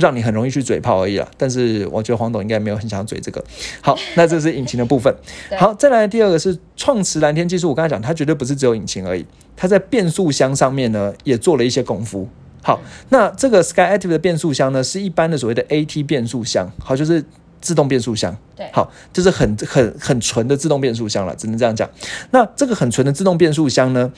[0.01, 1.29] 让你很容易去嘴炮而已啦。
[1.37, 3.45] 但是我觉得黄董应该没有很想嘴这个。
[3.81, 5.15] 好，那这是引擎的部分。
[5.57, 7.69] 好，再来第二个是创驰蓝天技术。
[7.69, 9.25] 我刚才讲，它绝对不是只有引擎而已，
[9.57, 12.29] 它在变速箱上面呢也做了一些功夫。
[12.63, 17.25] 好，那这个 Sky Active 的变速箱呢，是一般的所谓的 AT 变速箱，好，就是
[17.61, 18.37] 自动变速箱。
[18.57, 21.89] 对好，就是很很很纯的自动变速箱了，只能这样讲。
[22.33, 24.13] 那这个很纯的自动变速箱呢，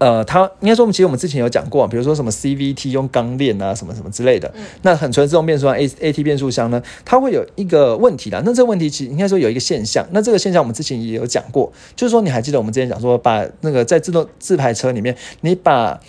[0.00, 4.50] 呃，它应该说，我们其实我们之前有讲过，比如说什么 CVT 用钢链啊，什么什么之类的。
[4.80, 8.40] 那很纯自动变速箱 A AT 变速箱呢，它会有一个问题的。
[8.42, 10.06] 那这个问题其实应该说有一个现象。
[10.12, 16.00] 那这个现象我们之前也有讲过，就是说你还记得我们之前讲说，把那个在自动自排车里面，你把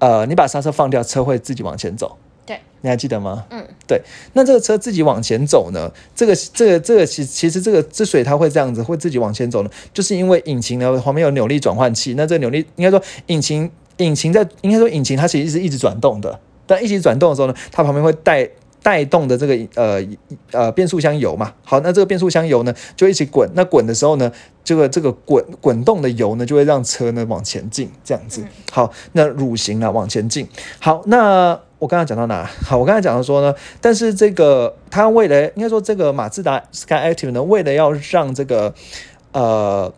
[0.00, 2.18] 呃你把刹车放掉，车会自己往前走。
[2.46, 3.44] 对，你还记得吗？
[3.50, 4.00] 嗯，对。
[4.34, 5.90] 那这个车自己往前走呢？
[6.14, 12.14] 这个这个这个其其实这个之所以它会这样子会自己往前走呢，就是因为引擎呢旁边有扭力转换器。
[12.14, 18.48] 那这个扭力应该说引擎引擎在应该说引擎它其实是一直转动的，但一起转动的时候呢，它旁边会带
[18.80, 20.00] 带动的这个呃
[20.52, 21.52] 呃变速箱油嘛。
[21.64, 23.50] 好，那这个变速箱油呢就一起滚。
[23.54, 24.30] 那滚的时候呢，
[24.62, 28.44] 这个这个滚滚动的油呢就会让车呢往前进，这样子。
[28.70, 30.46] 好，那蠕行啊往前进。
[30.78, 31.58] 好，那。
[31.78, 32.44] 我刚才讲到哪？
[32.64, 38.74] 好，我刚才讲到说呢，但是这个它为了应该说这个马自达 Sky Active 呢，为了要让这个
[39.32, 39.92] 呃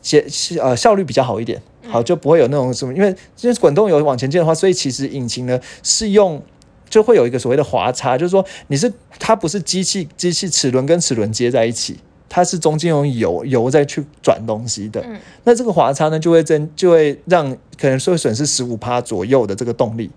[0.00, 0.26] 节
[0.60, 3.08] 呃效率比较好一点，好就不会有那种什么，因为
[3.40, 6.42] 因为滚动油往前进的话，所以其实引擎呢是用
[6.88, 11.98] 就会有一个所谓的滑差，就是说你是它不是机器机器齿轮跟齿轮接在一起，
[12.30, 15.02] 它是中间用油油再去转东西的。
[15.06, 20.10] 嗯，那这个滑差呢就会增就会让可能会损失十五趴左右的这个动力。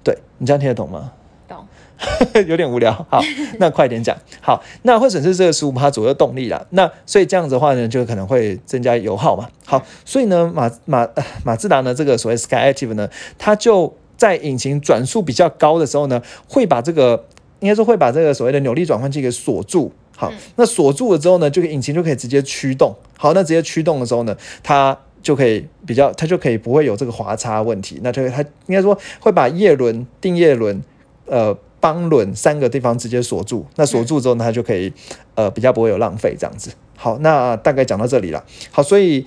[0.00, 1.12] 嗯，对你这样听得懂吗？
[1.48, 1.66] 懂，
[2.46, 2.92] 有点无聊。
[3.08, 3.20] 好，
[3.58, 4.16] 那快点讲。
[4.40, 6.64] 好，那会损失这个十五帕左右动力啦。
[6.70, 9.48] 那所以这样子的话呢，就可能会增加油耗嘛。
[9.64, 11.08] 好，所以呢，马马
[11.44, 17.26] 马自达呢，这个所谓 Sky Active 呢，它就在引擎转速比较高的时候呢，会把这个
[17.58, 19.92] 应该说会把这个所谓的扭力转换器给锁住。
[20.16, 22.94] 好，那锁住了之后呢，这个引擎就可以直接驱动。
[23.18, 28.00] 好，那直接驱动的时候呢，它就可以比较，它就可以不会有这个滑差问题。
[28.02, 30.82] 那就它应该说会把叶轮、定叶轮、
[31.26, 33.64] 呃帮轮三个地方直接锁住。
[33.76, 34.92] 那锁住之后呢，它就可以
[35.34, 36.70] 呃比较不会有浪费这样子。
[36.96, 38.44] 好，那大概讲到这里了。
[38.70, 39.24] 好，所以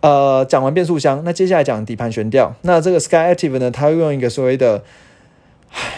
[0.00, 2.54] 呃讲完变速箱，那接下来讲底盘悬吊。
[2.62, 4.82] 那这个 Sky Active 呢，它用一个所谓的。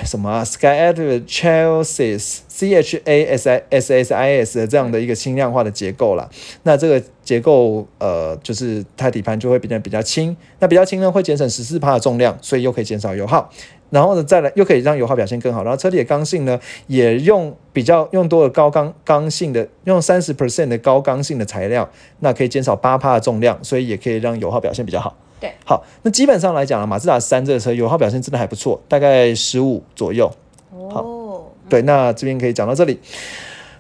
[0.05, 6.29] 什么啊？Sky Active Chassis C H A S I S S I S 的这样的一个轻量化的结构啦。
[6.65, 10.37] 那这个结构呃，就是它底盘就会变得比较轻。
[10.59, 13.51] 那比较轻呢，会节省十四帕的重量，所以又可以减少油耗。
[13.91, 15.63] 然后呢，再来又可以让油耗表现更好。
[15.63, 21.89] 然后车体的刚性呢，也用比较用多的高刚刚性的，用三十 percent 的高刚性的材料，
[22.21, 25.17] 那可以减少八帕的重量，所以也可以让油耗表现比较好。
[25.41, 30.31] 对，好，那基本上来讲啊，马自达三这个车油耗表现真的还不错，大概十五左右。
[30.71, 32.99] 哦，对，那这边可以讲到这里。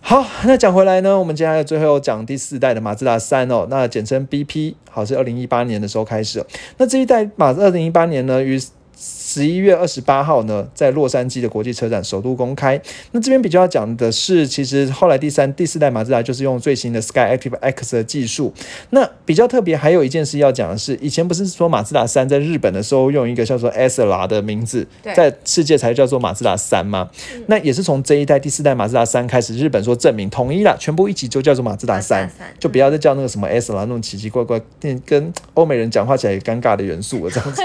[0.01, 6.45] 好，那讲回来呢，我们接下来最后讲第四代的马自达三哦，那简称 BP，好是二零一八年的时候开始。
[6.77, 8.59] 那这一代马二零一八年呢，于
[9.01, 12.81] 十一月二十八号呢，在洛杉矶的国际车展首度公开。
[13.13, 18.53] 那这边比较要讲的是，其实后来第三、第四代马自达就是用最新的 Sky Active X 的技术。
[18.91, 27.09] 那比较特别还有一件事要讲的是，以前不是说马自达三在日本的时候用一个叫做 S L 的名字，在世界才叫做马自达三吗？
[27.47, 34.61] 那也是从这一代第四代马自达三开始，日本说证明统一了，全部一起就叫做马自达三，就不要再叫那个什么 S L 那种奇奇怪怪、
[35.05, 37.63] 跟欧美人讲话起来尴尬的元素了，这样子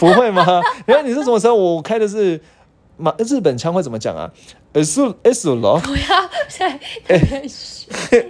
[0.00, 0.46] 不会吗？
[0.86, 1.54] 因为你是什么时候？
[1.54, 2.40] 我开的是
[2.96, 4.30] 马日本腔，会怎么讲啊
[4.72, 6.68] ？S S 了，不要再
[7.08, 7.20] 哎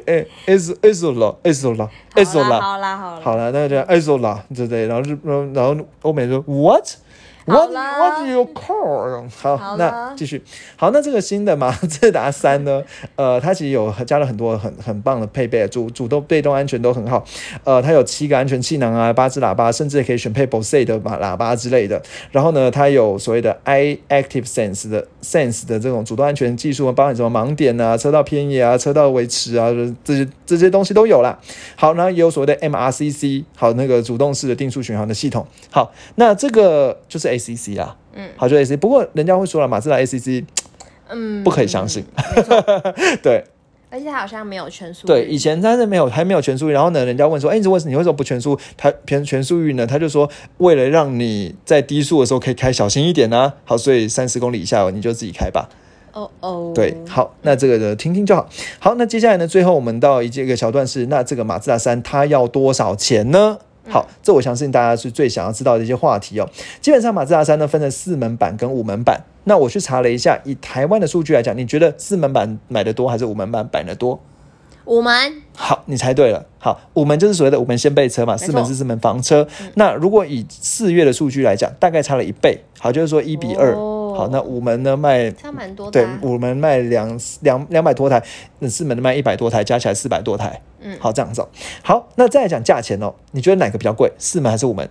[0.07, 4.87] 哎 S S 了 S 了 S 了，好啦好啦，好了，那就 S 了，对不对？
[4.87, 5.19] 然后日
[5.55, 6.87] 然后欧美说 What？What
[7.49, 9.27] What do you call？
[9.41, 10.43] 好，那继续。
[10.77, 12.83] 好，那这个新的马自达三呢？
[13.17, 17.25] 呃，它其实有加了很多很很棒的配备，主主动、被动安全都很好。
[17.65, 22.03] 呃，它有七个安全气囊啊，八只喇叭，甚至也可以选配 Bose 的马喇叭之类的。
[22.31, 29.71] 然后呢，它有所谓的 i Active Sense 的 Sense 的这种主动安全技术，包含什么盲点啊、车道偏移啊、车道维持啊，
[30.05, 31.39] 这些这些东西都有啦。
[31.77, 35.47] 好，然后也有所谓的 MRCC，好，那个主动式的定速巡航的系统。
[35.71, 37.38] 好，那这个就是。
[37.39, 40.45] A C C 啊，嗯，好就 ACC 不过人家会说了，马自达 A C C，
[41.09, 42.05] 嗯，不可以相信，
[43.23, 43.45] 对，
[43.89, 48.59] 而且它好像没有全速，对，以前它是没有，还没有全速域，然后呢，人家问说，哎，你为什么你为什么不全速？
[48.77, 49.87] 它偏全速域呢？
[49.87, 55.69] 他就说，为了让你在低速的时候可以开小心一点呢，好，所以三十公里以下你就自己开吧。
[56.13, 58.49] 哦哦，对，好，那这个的听听就好。
[58.81, 63.59] 好，那接下来呢，最后我们到一这个小段是，那这个马自达三它要多少钱呢？
[63.89, 66.49] 好，这我相信大家是最想要知道的一些话题哦。
[66.81, 69.21] 基本上马自达三呢分成四门版跟五门版。
[69.45, 74.21] 那我去查了一下，以台湾的数据来讲，你觉得四门版买的多还是五门版买的多？
[74.85, 75.13] 五门。
[75.55, 76.47] 好，你猜对了。
[76.59, 79.47] 好，五门就是所谓的五门先备车嘛，四门是四门房车。
[79.75, 82.63] 那如果以四月的数据来讲，大概差了一倍。
[82.79, 83.75] 好，就是说一比二。
[84.19, 88.21] 好，那五门呢卖差蛮多，对，五门卖两两两百多台，
[88.59, 90.61] 那四门的卖一百多台，加起来四百多台。
[90.81, 91.47] 嗯，好，这样子。
[91.83, 94.13] 好，那再来讲价钱哦，你觉得哪个比较贵？
[94.19, 94.89] 四门还是五门？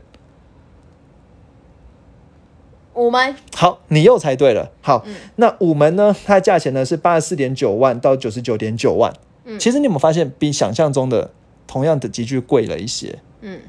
[2.94, 4.72] 五门好，你又猜对了。
[4.82, 6.16] 好，嗯那五门呢？
[6.26, 9.14] 它的价钱呢是八十四点九万到九十九点九万。
[9.46, 11.30] 嗯其实你有没有发现，比想象中的
[11.68, 13.20] 同样的集具贵了一些？
[13.42, 13.60] 嗯，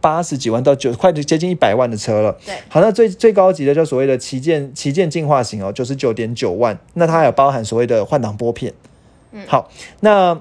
[0.00, 2.36] 八十几万到九，快接近一百万的车了。
[2.44, 6.78] 对好，那最最高级的叫所谓的旗舰旗舰进化型哦，九十九点九万。
[6.94, 8.72] 那它还有包含所谓的换挡拨片。
[9.32, 9.70] 嗯好，
[10.00, 10.40] 那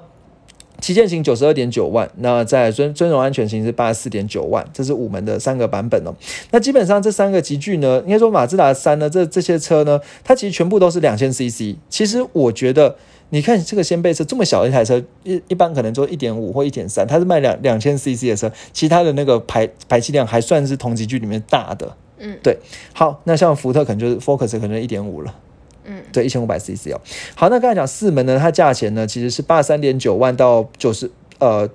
[0.79, 6.13] 旗舰型九十二点九万，那在尊尊荣安全型是八十四点九万，这是五门的三个版本哦。
[6.51, 11.75] 那基本上这三个级距呢，应该说马自达三呢，这这些车呢，它其实全部都是两千 CC。
[11.89, 12.95] 其实我觉得。
[13.29, 21.95] 你看这个掀背车这么小一台车，一一般可能做一点五或一点三，它是卖两两千 CC 的车，其他的那个排排气量还算是同级距里面大的。
[22.19, 22.57] 嗯，对。
[22.93, 25.35] 好，那像福特可能就是 Focus 可能一点五了。
[25.83, 27.01] 嗯，对，一千五百 CC 哦。
[27.35, 31.69] 好，那刚才讲四门呢，它价钱呢其实是八十三点九万到九十呃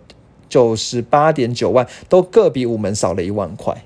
[0.48, 3.84] 九十八点九万，都各比五门少了一万块。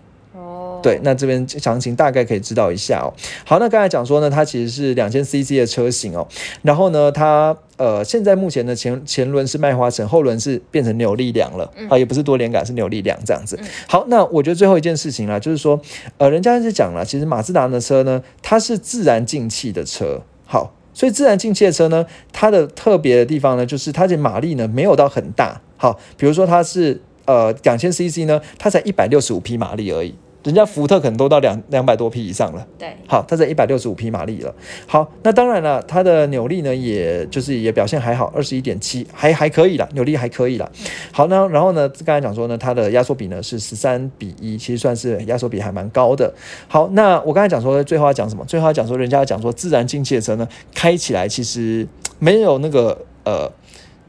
[0.77, 3.13] 哦，对，那这边详情大概可以知道一下哦。
[3.45, 6.27] 好，那刚才讲说呢，它其实是两千 CC 的车型哦，
[6.63, 13.59] 然后呢，它呃现在目前的前前轮是麦花臣，后轮是变成扭力梁了、啊，也不是多连杆，是扭力梁这样子。
[13.87, 15.81] 好，那我觉得最后一件事情啦，就是说，
[16.19, 20.73] 呃，人家是讲了，其实马自达的车呢，它是自然进气的车，好。
[20.99, 25.61] 所以自然进气的车呢，它的特别的地方呢，就是它的马力呢没有到很大。
[25.77, 30.15] 好，比如说它是呃两千 CC 呢，它才一百六十五匹马力而已，
[30.47, 32.65] 人家福特可能都到两两百多匹以上了。
[32.79, 34.55] 对，好，它在一百六十五匹马力了。
[34.87, 40.71] 好，那当然了，它的扭力呢，也就是也表现还好，二十一点七，还还可以啦，扭力还可以啦。
[41.11, 46.33] 好，那然后呢，刚才讲说呢，它的压缩比呢是十三比一，其实算是压缩比还蛮高的。
[46.69, 48.45] 好，那我刚才讲说最后要讲什么？
[48.45, 51.85] 最后要讲说，人家要讲说自然进气的车呢，开起来其实
[52.21, 53.51] 没有那个呃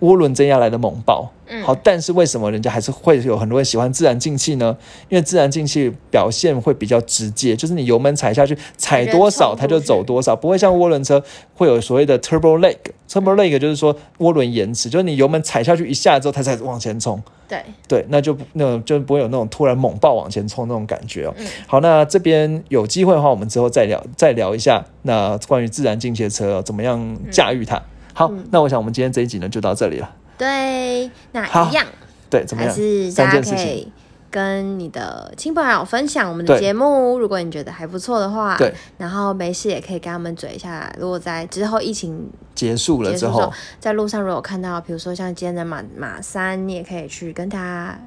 [0.02, 1.32] 涡轮增压来的猛爆。
[1.50, 4.76] 嗯好，但是为什么人家还是会有很多人喜欢自然进气呢？
[5.08, 11.24] 因为自然进气表现会比较直接，就是你油门踩下去，踩多少它就走多少，不会像涡轮车
[11.56, 12.76] 会有所谓的 turbo lag。
[13.10, 17.24] turbo lag 就是说涡轮延迟，就是你油门踩下去一下之后，它才往前冲。
[17.48, 21.34] 对，对，那就那种就不会有那种突然猛爆往前冲那种感觉哦。
[21.38, 27.82] 嗯好，那这边有机会的话，我们之后再聊再聊一下那关于自然进气的车、哦、怎么样驾驭它。
[28.18, 30.16] 好，那我想我们今天这一集呢就到这里了。
[30.40, 31.86] 对，那好一样
[32.32, 32.76] 对，怎么还样？
[32.76, 33.68] 是大家三件事情。
[33.68, 33.92] 可以
[34.32, 40.92] 跟你的亲朋好友分享我们的节目，如果你觉得还不错的话，对，然后没事也可以跟他们嘴一下。
[41.00, 48.00] 如果在之后疫情结束了之后，，在路上如果看到，比如说像今天的马马三，你也可以去跟他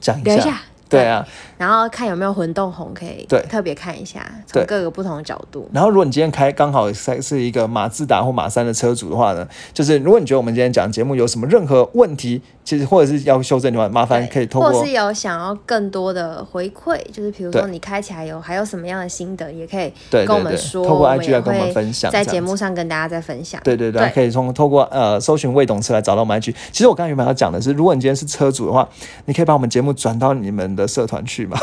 [0.00, 0.60] 讲一下。
[0.98, 1.26] 对啊，
[1.58, 3.40] 然后看有没有混动红，可以对。
[3.50, 5.68] 特别看一下，从各个不同的角度。
[5.72, 23.60] 然后，如果你今天开刚好是是一个马自达或马三的车主的话呢，就是如果你觉得我们今天讲节目有什么任何问题，其实或者是要修正的话，麻烦可以通过或是有想要更多的回馈，就是比如说你开起来有还有什么样的心得，也可以跟我们说，透过我 IG 也来跟我们会分享在节目上跟大家再分享。
[23.64, 24.10] 对对对，对。
[24.10, 26.54] 可以从透过呃搜寻未懂车来找到我们 IG。
[26.70, 28.88] 其实我刚才原本要讲的是，如果你今天是车主的话，
[29.26, 31.56] 你可以把我们节目转到你们的社团去嘛，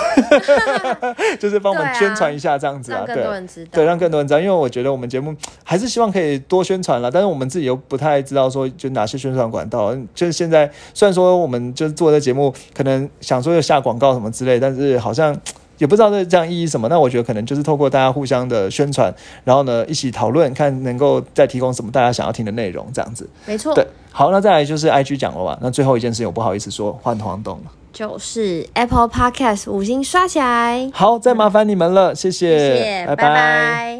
[1.39, 3.69] 就是帮我们宣传一下这样子啊，让更对多人知道。
[3.73, 9.95] 对，让更多人知道，因为我觉得我们节目还是希望可以多宣传了，但是我们自己又不太知道说就哪些宣传管道。
[10.13, 15.35] 就是现在虽然说我们就是做这节目，可能想说要下广告什么之类，但是好像。
[15.79, 19.15] 也不知道这这样意义什么，那我觉得可能就是透过大家互相的宣传，
[19.45, 23.25] 然后呢一起讨论，看能够再提供什么大家想要听的内容，这样子。
[23.45, 25.57] 没错，对，好，那再来就是 IG 讲了吧。
[25.61, 27.71] 那最后一件事情，我不好意思说，换黄董了。
[27.91, 33.97] 就是 Apple Podcast 五星刷起来，好，再麻烦你们了，谢谢，谢谢，拜拜